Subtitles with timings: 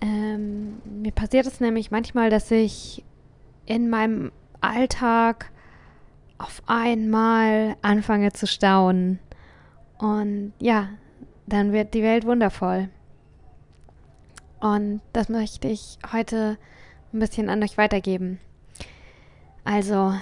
[0.00, 3.04] Ähm, mir passiert es nämlich manchmal, dass ich
[3.64, 5.52] in meinem Alltag
[6.38, 9.20] auf einmal anfange zu staunen.
[9.98, 10.88] Und ja,
[11.46, 12.88] dann wird die Welt wundervoll.
[14.58, 16.58] Und das möchte ich heute
[17.14, 18.40] ein bisschen an euch weitergeben.
[19.64, 20.14] Also,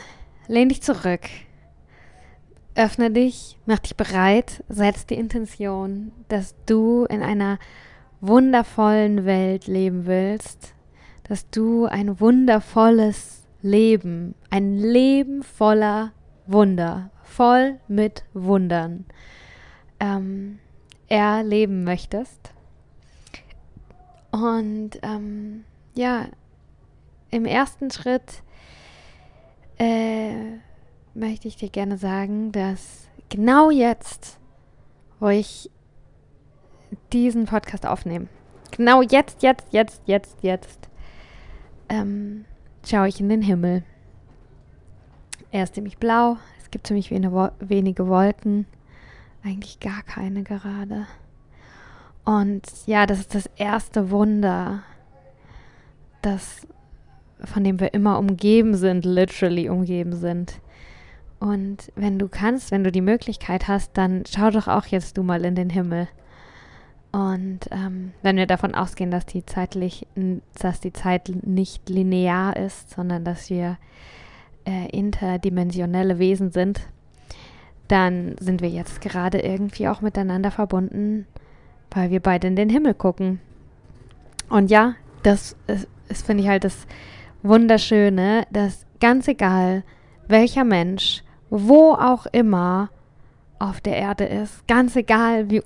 [0.47, 1.23] lehn dich zurück.
[2.75, 7.59] Öffne dich, mach dich bereit, setz die Intention, dass du in einer
[8.21, 10.75] wundervollen Welt leben willst,
[11.25, 16.13] dass du ein wundervolles Leben, ein Leben voller
[16.47, 19.05] Wunder, voll mit Wundern
[20.01, 20.59] ähm,
[21.09, 22.53] erleben möchtest.
[24.31, 26.27] Und ähm, ja,
[27.33, 28.43] im ersten Schritt
[29.79, 30.59] äh,
[31.15, 34.39] möchte ich dir gerne sagen, dass genau jetzt,
[35.19, 35.71] wo ich
[37.13, 38.29] diesen Podcast aufnehme,
[38.71, 40.89] genau jetzt, jetzt, jetzt, jetzt, jetzt,
[41.89, 42.45] ähm,
[42.87, 43.83] schaue ich in den Himmel.
[45.51, 48.67] Er ist ziemlich blau, es gibt ziemlich wenige Wolken,
[49.43, 51.07] eigentlich gar keine gerade.
[52.25, 54.83] Und ja, das ist das erste Wunder,
[56.21, 56.67] das
[57.45, 60.61] von dem wir immer umgeben sind, literally umgeben sind.
[61.41, 65.23] Und wenn du kannst, wenn du die Möglichkeit hast, dann schau doch auch jetzt du
[65.23, 66.09] mal in den Himmel.
[67.11, 70.07] Und ähm, wenn wir davon ausgehen, dass die zeitlich,
[70.59, 73.77] dass die Zeit nicht linear ist, sondern dass wir
[74.65, 76.81] äh, interdimensionelle Wesen sind,
[77.89, 81.27] dann sind wir jetzt gerade irgendwie auch miteinander verbunden,
[81.91, 83.41] weil wir beide in den Himmel gucken.
[84.49, 85.89] Und ja, das ist,
[86.25, 86.87] finde ich halt das
[87.43, 89.83] Wunderschöne, dass ganz egal,
[90.29, 92.91] welcher Mensch, wo auch immer
[93.59, 95.63] auf der Erde ist, ganz egal, wie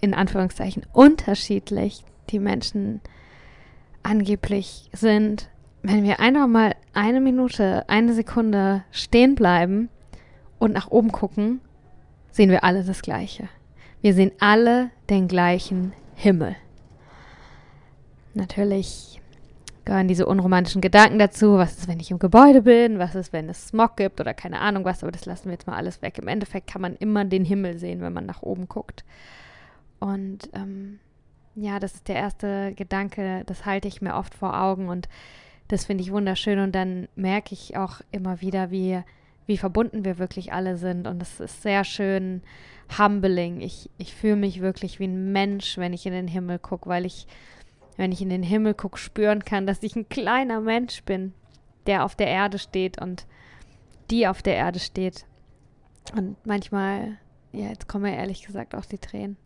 [0.00, 3.00] in Anführungszeichen unterschiedlich die Menschen
[4.02, 5.48] angeblich sind,
[5.82, 9.90] wenn wir einfach mal eine Minute, eine Sekunde stehen bleiben
[10.58, 11.60] und nach oben gucken,
[12.30, 13.48] sehen wir alle das Gleiche.
[14.00, 16.56] Wir sehen alle den gleichen Himmel.
[18.34, 19.20] Natürlich
[19.84, 21.56] gehören diese unromantischen Gedanken dazu.
[21.56, 22.98] Was ist, wenn ich im Gebäude bin?
[22.98, 25.02] Was ist, wenn es Smog gibt oder keine Ahnung was?
[25.02, 26.18] Aber das lassen wir jetzt mal alles weg.
[26.18, 29.04] Im Endeffekt kann man immer den Himmel sehen, wenn man nach oben guckt.
[30.00, 30.98] Und ähm,
[31.54, 35.08] ja, das ist der erste Gedanke, das halte ich mir oft vor Augen und
[35.68, 36.58] das finde ich wunderschön.
[36.58, 39.00] Und dann merke ich auch immer wieder, wie,
[39.46, 41.06] wie verbunden wir wirklich alle sind.
[41.06, 42.42] Und das ist sehr schön
[42.98, 43.60] humbling.
[43.60, 47.06] Ich, ich fühle mich wirklich wie ein Mensch, wenn ich in den Himmel gucke, weil
[47.06, 47.26] ich
[47.96, 51.32] wenn ich in den Himmel gucke, spüren kann, dass ich ein kleiner Mensch bin,
[51.86, 53.26] der auf der Erde steht und
[54.10, 55.26] die auf der Erde steht.
[56.16, 57.18] Und manchmal,
[57.52, 59.36] ja, jetzt kommen mir ehrlich gesagt auch die Tränen.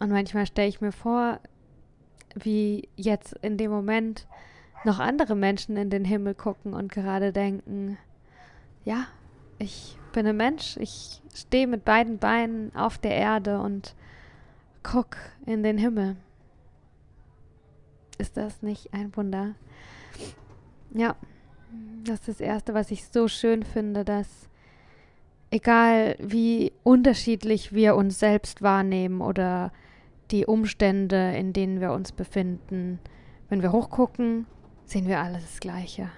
[0.00, 1.40] Und manchmal stelle ich mir vor,
[2.34, 4.26] wie jetzt in dem Moment
[4.84, 7.98] noch andere Menschen in den Himmel gucken und gerade denken,
[8.84, 9.06] ja,
[9.58, 13.94] ich bin ein Mensch, ich stehe mit beiden Beinen auf der Erde und
[14.82, 16.16] guck in den Himmel.
[18.18, 19.54] Ist das nicht ein Wunder?
[20.92, 21.16] Ja,
[22.04, 24.48] das ist das Erste, was ich so schön finde, dass
[25.50, 29.72] egal wie unterschiedlich wir uns selbst wahrnehmen oder
[30.30, 32.98] die Umstände, in denen wir uns befinden,
[33.48, 34.46] wenn wir hochgucken,
[34.84, 36.10] sehen wir alles das Gleiche.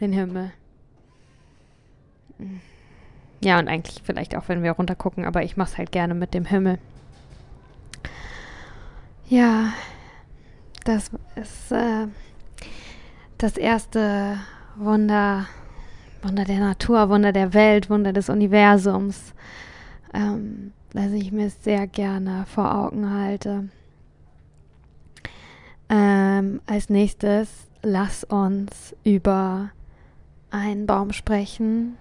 [0.00, 0.52] Den Himmel.
[3.42, 6.32] Ja, und eigentlich vielleicht auch, wenn wir runtergucken, aber ich mache es halt gerne mit
[6.32, 6.78] dem Himmel.
[9.28, 9.72] Ja,
[10.84, 12.06] das ist äh,
[13.38, 14.38] das erste
[14.76, 15.46] Wunder,
[16.22, 19.34] Wunder der Natur, Wunder der Welt, Wunder des Universums,
[20.14, 23.68] ähm, das ich mir sehr gerne vor Augen halte.
[25.88, 27.48] Ähm, als nächstes
[27.82, 29.70] lass uns über
[30.50, 31.96] einen Baum sprechen.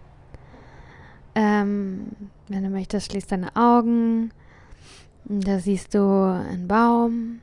[1.35, 2.07] Ähm,
[2.47, 4.31] wenn du möchtest, schließ deine Augen.
[5.25, 7.41] Da siehst du einen Baum.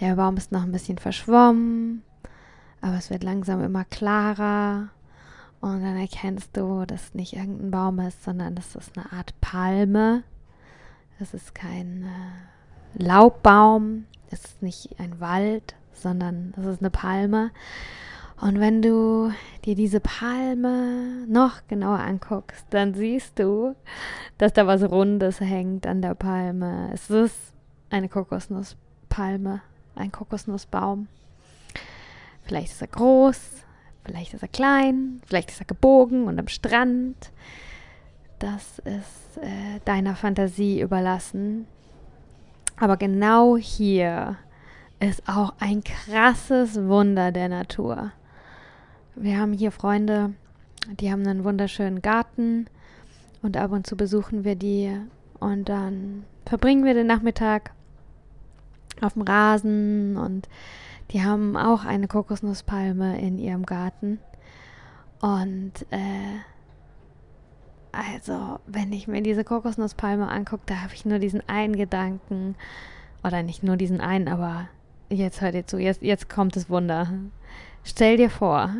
[0.00, 2.02] Der Baum ist noch ein bisschen verschwommen,
[2.80, 4.88] aber es wird langsam immer klarer.
[5.60, 9.38] Und dann erkennst du, dass es nicht irgendein Baum ist, sondern das ist eine Art
[9.42, 10.22] Palme.
[11.18, 14.06] Das ist kein äh, Laubbaum.
[14.30, 17.50] Es ist nicht ein Wald, sondern das ist eine Palme.
[18.40, 19.30] Und wenn du
[19.66, 23.76] dir diese Palme noch genauer anguckst, dann siehst du,
[24.38, 26.88] dass da was Rundes hängt an der Palme.
[26.94, 27.36] Es ist
[27.90, 29.60] eine Kokosnusspalme,
[30.00, 31.08] ein Kokosnussbaum.
[32.42, 33.40] Vielleicht ist er groß,
[34.04, 37.30] vielleicht ist er klein, vielleicht ist er gebogen und am Strand.
[38.38, 41.66] Das ist äh, deiner Fantasie überlassen.
[42.76, 44.38] Aber genau hier
[44.98, 48.12] ist auch ein krasses Wunder der Natur.
[49.14, 50.32] Wir haben hier Freunde,
[50.98, 52.66] die haben einen wunderschönen Garten
[53.42, 54.96] und ab und zu besuchen wir die
[55.38, 57.72] und dann verbringen wir den Nachmittag
[59.02, 60.48] auf dem Rasen und
[61.10, 64.20] die haben auch eine Kokosnusspalme in ihrem Garten.
[65.20, 66.38] Und äh,
[67.92, 72.54] also, wenn ich mir diese Kokosnusspalme angucke, da habe ich nur diesen einen Gedanken.
[73.24, 74.68] Oder nicht nur diesen einen, aber
[75.10, 77.12] jetzt hört ihr zu, jetzt, jetzt kommt das Wunder.
[77.82, 78.70] Stell dir vor,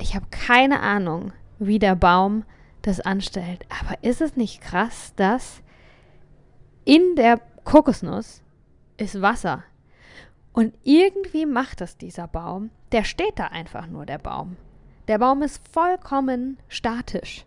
[0.00, 2.44] ich habe keine Ahnung, wie der Baum
[2.82, 3.66] das anstellt.
[3.80, 5.62] Aber ist es nicht krass, dass
[6.84, 8.41] in der Kokosnuss
[8.96, 9.64] ist Wasser?
[10.52, 12.70] Und irgendwie macht das dieser Baum.
[12.92, 14.56] Der steht da einfach nur, der Baum.
[15.08, 17.46] Der Baum ist vollkommen statisch.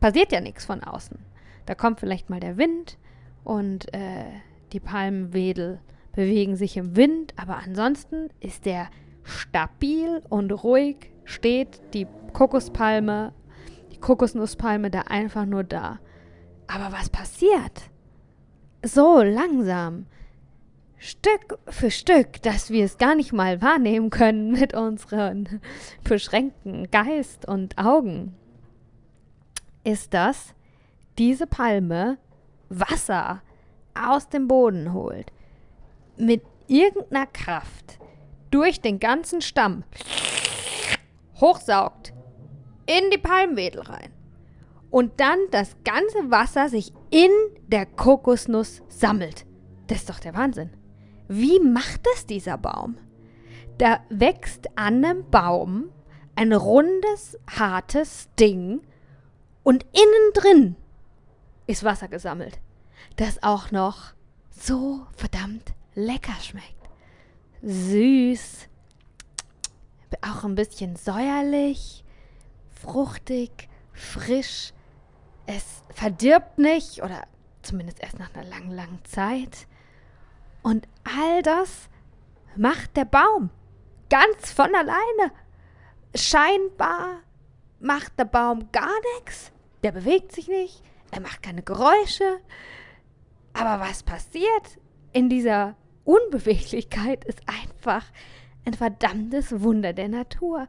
[0.00, 1.18] Passiert ja nichts von außen.
[1.66, 2.96] Da kommt vielleicht mal der Wind
[3.44, 4.24] und äh,
[4.72, 5.80] die Palmenwedel
[6.12, 8.88] bewegen sich im Wind, aber ansonsten ist der
[9.24, 13.32] stabil und ruhig steht die Kokospalme,
[13.92, 15.98] die Kokosnusspalme da einfach nur da.
[16.66, 17.90] Aber was passiert?
[18.84, 20.06] So langsam,
[20.98, 25.60] Stück für Stück, dass wir es gar nicht mal wahrnehmen können mit unseren
[26.04, 28.34] beschränkten Geist und Augen,
[29.84, 30.54] ist das,
[31.18, 32.18] diese Palme
[32.68, 33.42] Wasser
[33.94, 35.32] aus dem Boden holt,
[36.16, 37.98] mit irgendeiner Kraft
[38.50, 39.84] durch den ganzen Stamm
[41.36, 42.12] hochsaugt
[42.86, 44.12] in die Palmwedel rein
[44.90, 47.30] und dann das ganze Wasser sich in
[47.68, 49.46] der Kokosnuss sammelt.
[49.86, 50.77] Das ist doch der Wahnsinn.
[51.28, 52.98] Wie macht es dieser Baum?
[53.78, 55.90] Da wächst an einem Baum
[56.34, 58.80] ein rundes, hartes Ding
[59.62, 60.76] und innen drin
[61.68, 62.58] ist Wasser gesammelt,
[63.16, 64.14] das auch noch
[64.50, 66.74] so verdammt lecker schmeckt.
[67.62, 68.68] Süß,
[70.22, 72.04] auch ein bisschen säuerlich,
[72.70, 74.72] fruchtig, frisch.
[75.46, 77.22] Es verdirbt nicht oder
[77.62, 79.67] zumindest erst nach einer langen, langen Zeit.
[80.62, 81.88] Und all das
[82.56, 83.50] macht der Baum
[84.10, 85.32] ganz von alleine.
[86.14, 87.20] Scheinbar
[87.80, 89.52] macht der Baum gar nichts.
[89.82, 90.82] Der bewegt sich nicht.
[91.10, 92.40] Er macht keine Geräusche.
[93.52, 94.78] Aber was passiert
[95.12, 98.04] in dieser Unbeweglichkeit ist einfach
[98.64, 100.66] ein verdammtes Wunder der Natur.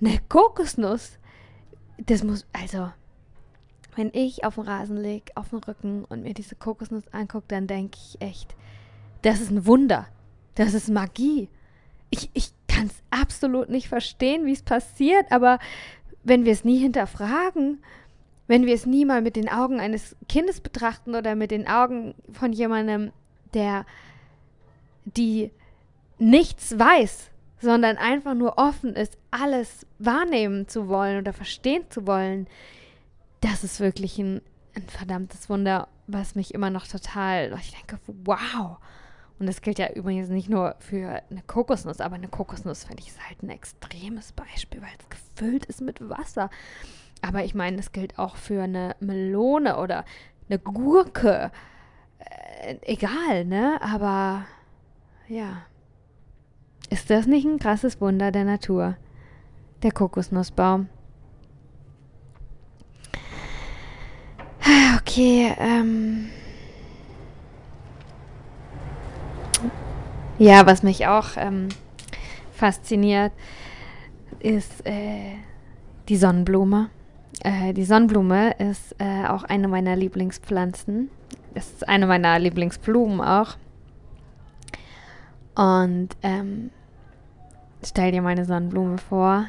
[0.00, 1.18] Eine Kokosnuss.
[1.98, 2.90] Das muss, also,
[3.96, 7.66] wenn ich auf dem Rasen lege, auf dem Rücken und mir diese Kokosnuss angucke, dann
[7.66, 8.54] denke ich echt,
[9.22, 10.06] das ist ein Wunder.
[10.54, 11.48] Das ist Magie.
[12.10, 15.58] Ich, ich kann es absolut nicht verstehen, wie es passiert, aber
[16.22, 17.82] wenn wir es nie hinterfragen,
[18.46, 22.14] wenn wir es nie mal mit den Augen eines Kindes betrachten oder mit den Augen
[22.32, 23.12] von jemandem,
[23.54, 23.86] der
[25.04, 25.50] die
[26.18, 32.48] nichts weiß, sondern einfach nur offen ist, alles wahrnehmen zu wollen oder verstehen zu wollen,
[33.40, 34.42] das ist wirklich ein,
[34.74, 38.78] ein verdammtes Wunder, was mich immer noch total, ich denke, wow,
[39.40, 43.08] und das gilt ja übrigens nicht nur für eine Kokosnuss, aber eine Kokosnuss, finde ich,
[43.08, 46.50] ist halt ein extremes Beispiel, weil es gefüllt ist mit Wasser.
[47.22, 50.04] Aber ich meine, es gilt auch für eine Melone oder
[50.48, 51.50] eine Gurke.
[52.18, 53.80] Äh, egal, ne?
[53.80, 54.44] Aber
[55.26, 55.62] ja.
[56.90, 58.98] Ist das nicht ein krasses Wunder der Natur?
[59.82, 60.90] Der Kokosnussbaum.
[64.98, 66.28] Okay, ähm.
[70.40, 71.68] Ja, was mich auch ähm,
[72.54, 73.30] fasziniert,
[74.38, 75.34] ist äh,
[76.08, 76.88] die Sonnenblume.
[77.44, 81.10] Äh, die Sonnenblume ist äh, auch eine meiner Lieblingspflanzen.
[81.54, 83.58] Ist eine meiner Lieblingsblumen auch.
[85.56, 86.70] Und ähm,
[87.84, 89.44] stell dir meine Sonnenblume vor.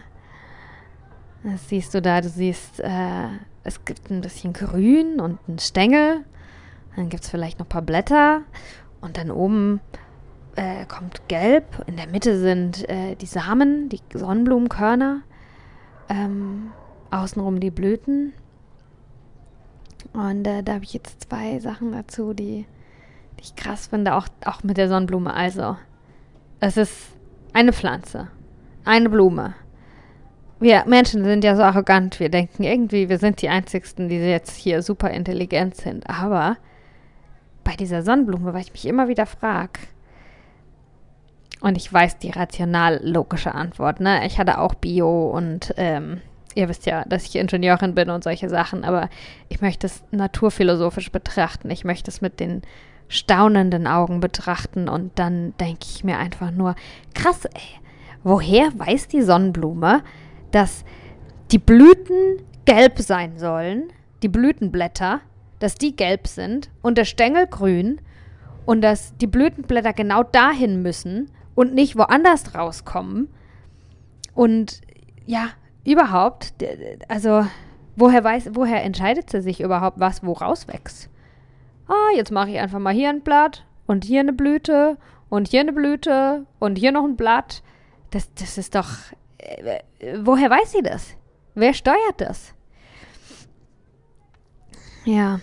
[1.43, 3.27] Das siehst du da, du siehst, äh,
[3.63, 6.25] es gibt ein bisschen Grün und einen Stängel.
[6.97, 8.41] Dann gibt es vielleicht noch ein paar Blätter.
[8.99, 9.79] Und dann oben
[10.55, 11.65] äh, kommt Gelb.
[11.87, 15.21] In der Mitte sind äh, die Samen, die Sonnenblumenkörner.
[16.09, 16.71] Ähm,
[17.11, 18.33] außenrum die Blüten.
[20.13, 22.65] Und äh, da habe ich jetzt zwei Sachen dazu, die,
[23.37, 25.33] die ich krass finde, auch, auch mit der Sonnenblume.
[25.33, 25.77] Also,
[26.59, 26.93] es ist
[27.53, 28.29] eine Pflanze,
[28.83, 29.53] eine Blume.
[30.59, 34.55] Wir Menschen sind ja so arrogant, wir denken irgendwie, wir sind die Einzigsten, die jetzt
[34.55, 36.07] hier super intelligent sind.
[36.07, 36.57] Aber
[37.63, 39.79] bei dieser Sonnenblume, weil ich mich immer wieder frage,
[41.61, 44.25] und ich weiß die rational-logische Antwort, ne?
[44.25, 46.21] Ich hatte auch Bio und ähm,
[46.55, 49.09] ihr wisst ja, dass ich Ingenieurin bin und solche Sachen, aber
[49.47, 51.69] ich möchte es naturphilosophisch betrachten.
[51.69, 52.63] Ich möchte es mit den
[53.07, 56.75] staunenden Augen betrachten und dann denke ich mir einfach nur,
[57.13, 57.79] krass, ey,
[58.23, 60.01] woher weiß die Sonnenblume,
[60.51, 60.83] dass
[61.51, 63.91] die Blüten gelb sein sollen,
[64.23, 65.19] die Blütenblätter,
[65.59, 68.01] dass die gelb sind und der Stängel grün
[68.65, 73.29] und dass die Blütenblätter genau dahin müssen und nicht woanders rauskommen.
[74.33, 74.81] Und
[75.25, 75.49] ja,
[75.85, 76.53] überhaupt,
[77.07, 77.45] also
[77.95, 81.09] woher weiß, woher entscheidet sie sich überhaupt, was wo rauswächst?
[81.87, 84.97] Ah, jetzt mache ich einfach mal hier ein Blatt und hier eine Blüte
[85.29, 87.63] und hier eine Blüte und hier noch ein Blatt.
[88.11, 88.89] Das, das ist doch.
[89.37, 89.79] Äh,
[90.21, 91.15] woher weiß sie das?
[91.55, 92.53] Wer steuert das?
[95.05, 95.39] Ja.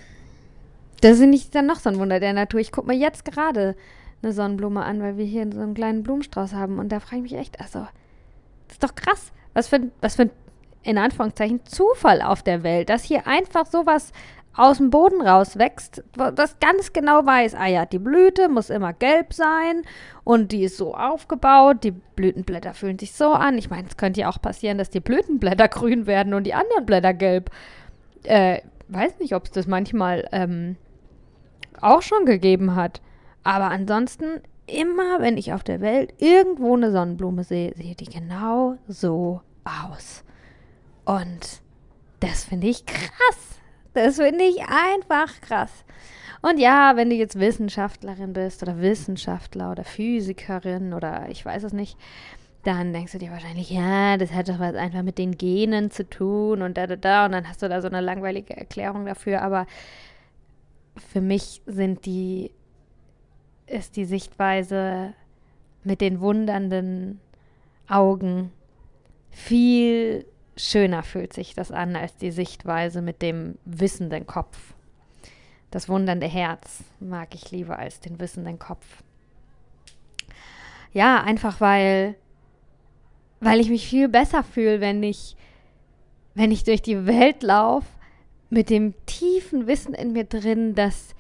[1.01, 2.61] Das ist nicht dann noch so ein Wunder der Natur.
[2.61, 3.77] Ich gucke mir jetzt gerade
[4.23, 6.79] eine Sonnenblume an, weil wir hier so einen kleinen Blumenstrauß haben.
[6.79, 7.81] Und da frage ich mich echt, also,
[8.67, 9.33] das ist doch krass.
[9.55, 10.31] Was für, was für ein,
[10.83, 14.13] in Anführungszeichen, Zufall auf der Welt, dass hier einfach sowas
[14.59, 16.03] aus dem Boden rauswächst,
[16.35, 19.83] das ganz genau weiß, ah ja, die Blüte muss immer gelb sein
[20.25, 23.57] und die ist so aufgebaut, die Blütenblätter fühlen sich so an.
[23.57, 26.87] Ich meine, es könnte ja auch passieren, dass die Blütenblätter grün werden und die anderen
[26.87, 27.51] Blätter gelb.
[28.25, 30.77] Äh, weiß nicht, ob es das manchmal ähm,
[31.81, 33.01] auch schon gegeben hat.
[33.43, 38.77] Aber ansonsten, immer wenn ich auf der Welt irgendwo eine Sonnenblume sehe, sehe die genau
[38.87, 40.25] so aus.
[41.05, 41.63] Und
[42.21, 43.61] das finde ich krass.
[43.95, 45.85] Das finde ich einfach krass.
[46.41, 51.73] Und ja, wenn du jetzt Wissenschaftlerin bist oder Wissenschaftler oder Physikerin oder ich weiß es
[51.73, 51.97] nicht,
[52.63, 56.09] dann denkst du dir wahrscheinlich, ja, das hat doch was einfach mit den Genen zu
[56.09, 57.27] tun und da, da, da.
[57.27, 59.43] Und dann hast du da so eine langweilige Erklärung dafür.
[59.43, 59.67] Aber
[61.11, 62.53] für mich sind die
[63.71, 65.15] ist die Sichtweise
[65.85, 67.21] mit den wundernden
[67.89, 68.53] Augen
[69.31, 74.75] viel schöner fühlt sich das an als die Sichtweise mit dem wissenden Kopf.
[75.71, 79.03] Das wundernde Herz mag ich lieber als den wissenden Kopf.
[80.93, 82.17] Ja, einfach weil
[83.41, 85.37] weil ich mich viel besser fühle, wenn ich
[86.35, 87.87] wenn ich durch die Welt laufe
[88.51, 91.15] mit dem tiefen Wissen in mir drin, dass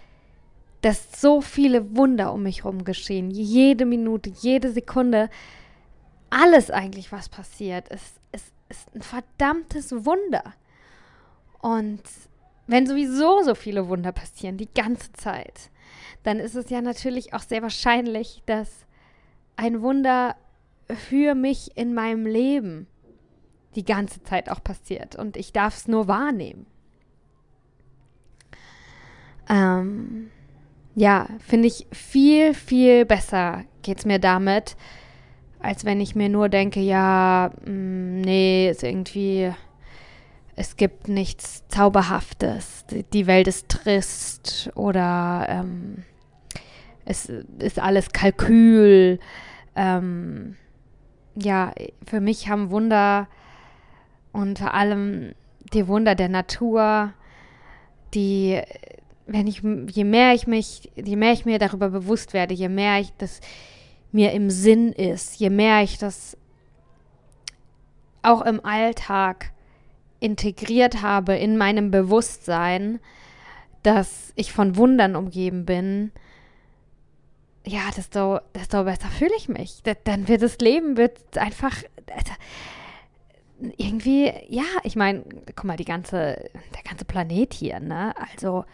[0.80, 3.30] dass so viele Wunder um mich herum geschehen.
[3.30, 5.28] Jede Minute, jede Sekunde,
[6.30, 10.54] alles eigentlich, was passiert, ist, ist, ist ein verdammtes Wunder.
[11.61, 12.02] Und
[12.66, 15.70] wenn sowieso so viele Wunder passieren, die ganze Zeit,
[16.23, 18.87] dann ist es ja natürlich auch sehr wahrscheinlich, dass
[19.56, 20.37] ein Wunder
[20.88, 22.87] für mich in meinem Leben
[23.75, 26.66] die ganze Zeit auch passiert und ich darf es nur wahrnehmen.
[29.49, 30.30] Ähm,
[30.98, 34.76] ja, finde ich viel, viel besser geht es mir damit,
[35.60, 39.52] als wenn ich mir nur denke, ja, mh, mm, nee, ist irgendwie,
[40.56, 46.02] es gibt nichts Zauberhaftes, die Welt ist trist oder ähm,
[47.04, 47.28] es
[47.60, 49.20] ist alles Kalkül.
[49.76, 50.56] Ähm,
[51.36, 51.72] ja,
[52.04, 53.28] für mich haben Wunder
[54.32, 55.32] und vor allem
[55.72, 57.12] die Wunder der Natur,
[58.14, 58.60] die
[59.28, 62.99] wenn ich, je mehr ich mich, je mehr ich mir darüber bewusst werde, je mehr
[62.99, 63.40] ich das
[64.11, 66.37] mir im Sinn ist, je mehr ich das
[68.23, 69.52] auch im Alltag
[70.18, 73.00] integriert habe in meinem Bewusstsein,
[73.82, 76.11] dass ich von Wundern umgeben bin,
[77.66, 79.82] ja, desto, desto besser fühle ich mich.
[80.04, 81.76] Dann wird das Leben wird einfach
[82.11, 82.32] also,
[83.76, 85.23] irgendwie, ja, ich meine,
[85.54, 88.14] guck mal, die ganze, der ganze Planet hier, ne?
[88.32, 88.64] Also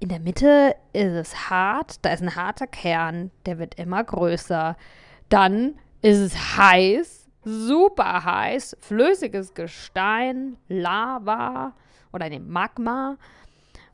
[0.00, 4.76] in der Mitte ist es hart, da ist ein harter Kern, der wird immer größer.
[5.28, 11.74] Dann ist es heiß, super heiß, flüssiges Gestein, Lava
[12.12, 13.18] oder ne, Magma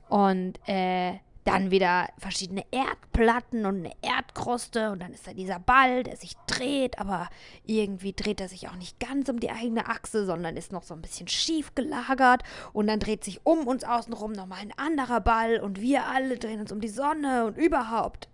[0.09, 1.15] und äh,
[1.47, 6.35] dann wieder verschiedene Erdplatten und eine Erdkruste und dann ist da dieser Ball, der sich
[6.47, 7.29] dreht, aber
[7.65, 10.95] irgendwie dreht er sich auch nicht ganz um die eigene Achse, sondern ist noch so
[10.95, 15.61] ein bisschen schief gelagert und dann dreht sich um uns außenrum nochmal ein anderer Ball
[15.61, 18.29] und wir alle drehen uns um die Sonne und überhaupt.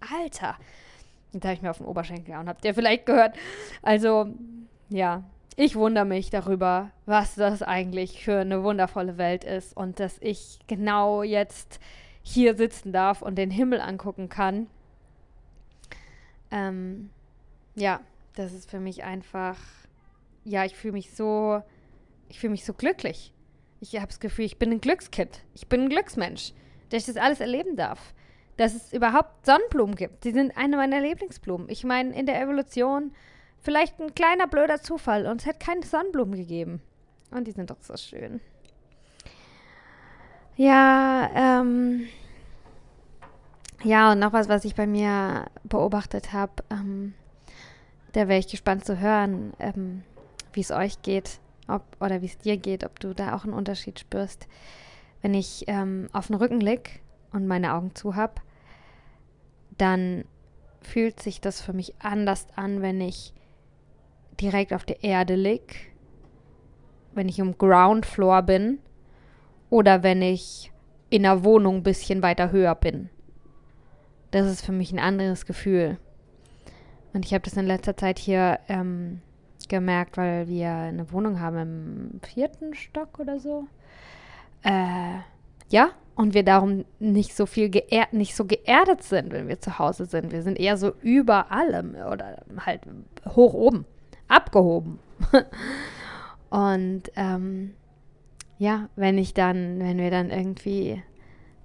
[0.00, 0.56] Alter,
[1.32, 3.36] jetzt habe ich mir auf den Oberschenkel gehauen, habt ihr vielleicht gehört.
[3.82, 4.28] Also,
[4.88, 5.22] ja,
[5.56, 10.58] ich wundere mich darüber, was das eigentlich für eine wundervolle Welt ist und dass ich
[10.66, 11.78] genau jetzt
[12.22, 14.68] hier sitzen darf und den Himmel angucken kann.
[16.50, 17.10] Ähm,
[17.74, 18.00] ja,
[18.34, 19.58] das ist für mich einfach,
[20.44, 21.62] ja, ich fühle mich so,
[22.28, 23.32] ich fühle mich so glücklich.
[23.80, 25.42] Ich habe das Gefühl, ich bin ein Glückskind.
[25.54, 26.52] Ich bin ein Glücksmensch,
[26.90, 28.14] dass ich das alles erleben darf.
[28.56, 30.22] Dass es überhaupt Sonnenblumen gibt.
[30.22, 31.68] Sie sind eine meiner Lieblingsblumen.
[31.68, 33.12] Ich meine, in der Evolution
[33.58, 36.80] vielleicht ein kleiner blöder Zufall und es hätte keine Sonnenblumen gegeben.
[37.30, 38.40] Und die sind doch so schön.
[40.56, 42.06] Ja, ähm,
[43.82, 46.52] ja, und noch was, was ich bei mir beobachtet habe.
[46.70, 47.14] Ähm,
[48.12, 50.02] da wäre ich gespannt zu hören, ähm,
[50.52, 53.54] wie es euch geht, ob oder wie es dir geht, ob du da auch einen
[53.54, 54.46] Unterschied spürst.
[55.22, 57.00] Wenn ich ähm, auf den Rücken lieg
[57.32, 58.34] und meine Augen zu habe,
[59.78, 60.24] dann
[60.82, 63.32] fühlt sich das für mich anders an, wenn ich
[64.40, 65.92] direkt auf der Erde lieg,
[67.14, 68.78] wenn ich im Ground Floor bin
[69.72, 70.70] oder wenn ich
[71.08, 73.08] in der Wohnung ein bisschen weiter höher bin.
[74.30, 75.96] Das ist für mich ein anderes Gefühl.
[77.14, 79.22] Und ich habe das in letzter Zeit hier ähm,
[79.70, 81.56] gemerkt, weil wir eine Wohnung haben
[82.12, 83.64] im vierten Stock oder so.
[84.62, 85.20] Äh,
[85.70, 89.78] ja, und wir darum nicht so viel geerdet, nicht so geerdet sind, wenn wir zu
[89.78, 90.32] Hause sind.
[90.32, 92.82] Wir sind eher so über allem oder halt
[93.26, 93.86] hoch oben,
[94.28, 94.98] abgehoben.
[96.50, 97.72] und ähm,
[98.62, 101.02] ja, wenn ich dann, wenn wir dann irgendwie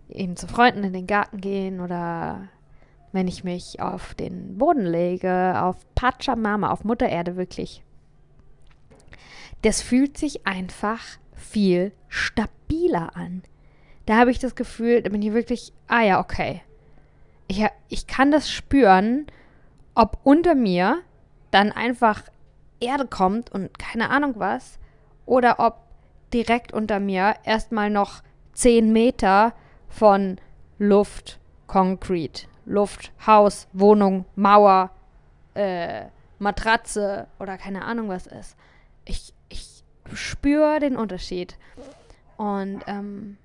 [0.09, 2.47] eben zu Freunden in den Garten gehen oder
[3.11, 7.83] wenn ich mich auf den Boden lege, auf Pachamama, auf Mutter Erde wirklich.
[9.61, 11.03] Das fühlt sich einfach
[11.35, 13.43] viel stabiler an.
[14.07, 16.63] Da habe ich das Gefühl, da bin ich wirklich, ah ja, okay.
[17.47, 19.27] Ich, ich kann das spüren,
[19.93, 21.03] ob unter mir
[21.51, 22.23] dann einfach
[22.79, 24.79] Erde kommt und keine Ahnung was,
[25.27, 25.86] oder ob
[26.33, 28.21] direkt unter mir erstmal noch
[28.53, 29.53] 10 Meter
[29.87, 30.39] von
[30.79, 34.91] Luft, Concrete, Luft, Haus, Wohnung, Mauer,
[35.53, 36.05] äh,
[36.39, 38.55] Matratze oder keine Ahnung was ist.
[39.05, 41.57] Ich, ich spüre den Unterschied.
[42.37, 43.37] Und ähm,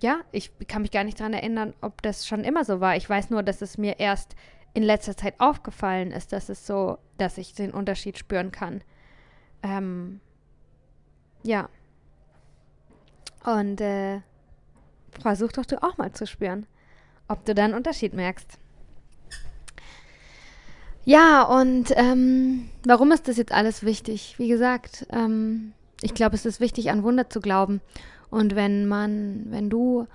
[0.00, 2.96] ja, ich kann mich gar nicht daran erinnern, ob das schon immer so war.
[2.96, 4.34] Ich weiß nur, dass es mir erst
[4.74, 8.82] in letzter Zeit aufgefallen ist, dass es so, dass ich den Unterschied spüren kann.
[9.62, 10.20] Ähm,
[11.46, 11.68] ja.
[13.44, 14.20] Und äh,
[15.20, 16.66] versuch doch du auch mal zu spüren,
[17.28, 18.58] ob du da einen Unterschied merkst.
[21.04, 24.34] Ja, und ähm, warum ist das jetzt alles wichtig?
[24.38, 27.80] Wie gesagt, ähm, ich glaube, es ist wichtig, an Wunder zu glauben.
[28.28, 30.08] Und wenn man, wenn du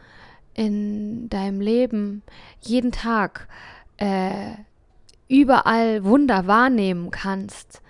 [0.54, 2.24] in deinem Leben
[2.60, 3.48] jeden Tag
[3.96, 4.52] äh,
[5.30, 7.82] überall Wunder wahrnehmen kannst,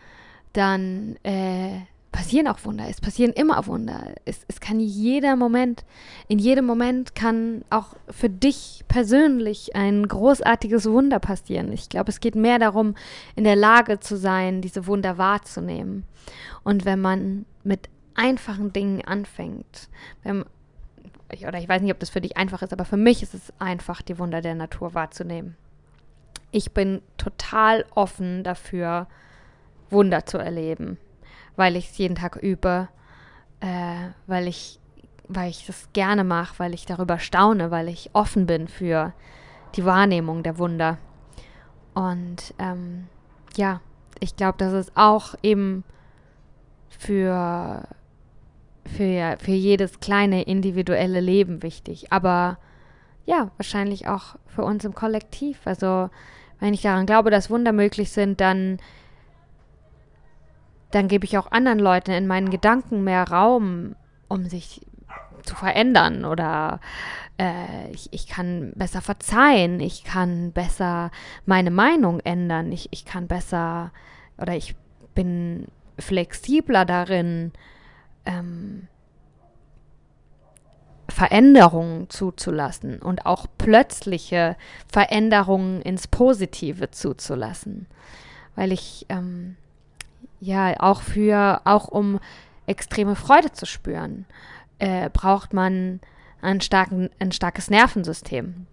[0.54, 1.80] dann äh,
[2.12, 2.88] passieren auch Wunder.
[2.89, 4.13] Es passieren immer Wunder.
[4.26, 5.86] Es, es kann jeder Moment,
[6.28, 11.71] in jedem Moment kann auch für dich persönlich ein großartiges Wunder passieren.
[11.71, 12.95] Ich glaube, es geht mehr darum,
[13.36, 16.06] in der Lage zu sein, diese Wunder wahrzunehmen.
[16.63, 19.89] Und wenn man mit einfachen Dingen anfängt,
[20.24, 20.43] wenn,
[21.47, 23.54] oder ich weiß nicht, ob das für dich einfach ist, aber für mich ist es
[23.58, 25.56] einfach, die Wunder der Natur wahrzunehmen.
[26.52, 29.08] Ich bin total offen dafür,
[29.89, 30.97] Wunder zu erleben
[31.62, 32.88] weil ich es jeden Tag übe,
[33.60, 34.80] äh, weil ich
[35.28, 39.13] weil ich das gerne mache, weil ich darüber staune, weil ich offen bin für
[39.76, 40.97] die Wahrnehmung der Wunder.
[41.93, 43.08] Und ähm,
[43.56, 43.80] ja,
[44.19, 45.84] ich glaube, das ist auch eben
[46.89, 47.88] für,
[48.97, 52.12] für, für jedes kleine individuelle Leben wichtig.
[52.12, 52.58] Aber
[53.26, 55.60] ja, wahrscheinlich auch für uns im Kollektiv.
[55.65, 56.10] Also
[56.60, 58.80] wenn ich daran glaube, dass Wunder möglich sind, dann
[60.91, 63.95] dann gebe ich auch anderen Leuten in meinen Gedanken mehr Raum,
[64.27, 64.86] um sich
[65.43, 66.80] zu verändern oder
[67.38, 71.12] äh, ich, ich kann besser verzeihen, ich kann besser
[71.45, 73.91] meine Meinung ändern, ich, ich kann besser
[74.38, 74.75] oder ich
[75.15, 77.51] bin flexibler darin,
[78.25, 78.88] ähm,
[81.10, 84.56] Veränderungen zuzulassen und auch plötzliche
[84.91, 87.88] Veränderungen ins Positive zuzulassen.
[88.56, 89.58] Weil ich ähm,
[90.41, 92.19] ja, auch für, auch um
[92.65, 94.25] extreme Freude zu spüren,
[94.80, 96.01] äh, braucht man
[96.41, 98.65] ein, starken, ein starkes Nervensystem.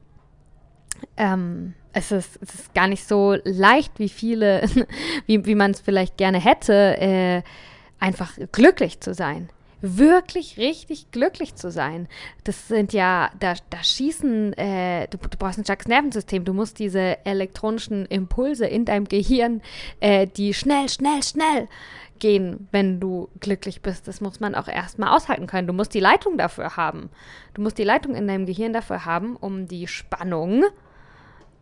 [1.16, 4.62] Ähm, es, ist, es ist gar nicht so leicht, wie viele,
[5.26, 7.42] wie, wie man es vielleicht gerne hätte, äh,
[8.00, 9.48] einfach glücklich zu sein
[9.80, 12.08] wirklich richtig glücklich zu sein.
[12.44, 16.78] Das sind ja, da, da schießen, äh, du, du, brauchst ein starkes Nervensystem, du musst
[16.78, 19.62] diese elektronischen Impulse in deinem Gehirn,
[20.00, 21.68] äh, die schnell, schnell, schnell
[22.18, 24.08] gehen, wenn du glücklich bist.
[24.08, 25.68] Das muss man auch erstmal aushalten können.
[25.68, 27.10] Du musst die Leitung dafür haben.
[27.54, 30.64] Du musst die Leitung in deinem Gehirn dafür haben, um die Spannung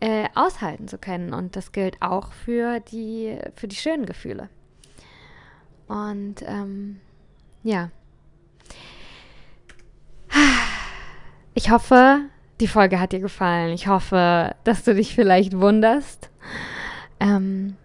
[0.01, 1.33] äh, aushalten zu können.
[1.33, 4.49] Und das gilt auch für die, für die schönen Gefühle.
[5.89, 7.01] Und ähm,
[7.63, 7.91] ja,
[11.59, 12.21] Ich hoffe,
[12.61, 13.73] die Folge hat dir gefallen.
[13.73, 16.29] Ich hoffe, dass du dich vielleicht wunderst.
[17.19, 17.77] Ähm,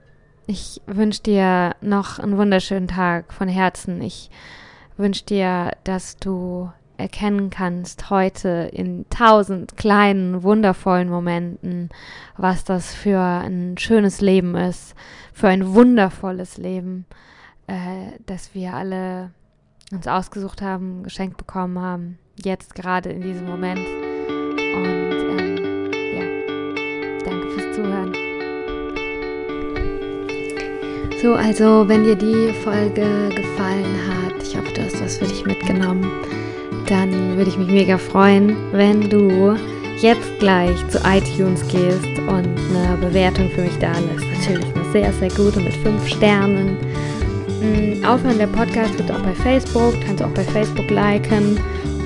[0.46, 4.02] ich wünsche dir noch einen wunderschönen Tag von Herzen.
[4.02, 4.30] Ich
[4.98, 11.92] wünsche dir, dass du erkennen kannst heute in tausend kleinen, wundervollen Momenten,
[12.36, 14.96] was das für ein schönes Leben ist,
[15.32, 17.06] für ein wundervolles Leben,
[17.68, 19.32] äh, das wir alle
[19.94, 23.80] uns ausgesucht haben, geschenkt bekommen haben jetzt gerade in diesem Moment.
[23.80, 28.14] Und ähm, ja, danke fürs Zuhören.
[31.22, 35.46] So, also wenn dir die Folge gefallen hat, ich hoffe, du hast was für dich
[35.46, 36.10] mitgenommen,
[36.88, 39.56] dann würde ich mich mega freuen, wenn du
[40.00, 44.26] jetzt gleich zu iTunes gehst und eine Bewertung für mich da lässt.
[44.40, 46.78] Natürlich eine sehr, sehr gute mit 5 Sternen.
[47.62, 51.60] Mm, aufhören der Podcast gibt es auch bei Facebook, kannst du auch bei Facebook liken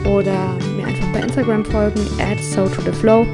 [0.05, 3.25] oder mir einfach bei Instagram folgen, add so to the flow.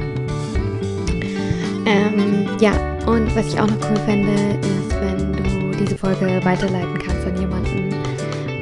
[1.86, 2.72] Ähm, ja,
[3.06, 7.40] und was ich auch noch cool fände, ist, wenn du diese Folge weiterleiten kannst an
[7.40, 7.92] jemanden,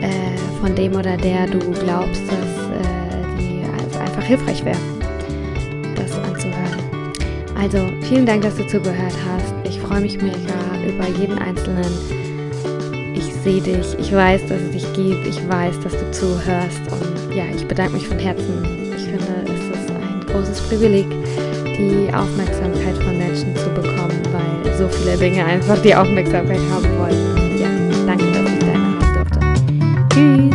[0.01, 4.79] äh, von dem oder der du glaubst, dass äh, die einfach hilfreich wäre,
[5.95, 6.81] das anzuhören.
[7.61, 9.55] Also, vielen Dank, dass du zugehört hast.
[9.65, 10.39] Ich freue mich mega
[10.89, 12.30] über jeden einzelnen
[13.43, 17.45] sehe dich, ich weiß, dass es dich gibt, ich weiß, dass du zuhörst und ja,
[17.55, 18.65] ich bedanke mich von Herzen.
[18.97, 21.07] Ich finde, es ist ein großes Privileg,
[21.65, 27.59] die Aufmerksamkeit von Menschen zu bekommen, weil so viele Dinge einfach die Aufmerksamkeit haben wollen.
[27.59, 27.69] Ja,
[28.07, 29.41] danke, dass ich deine haben durfte.
[30.15, 30.50] Tschüss.